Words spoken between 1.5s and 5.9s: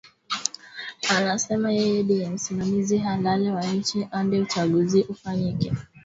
yeye ndie msimamizi halali wa nchi hadi uchaguzi ufanyike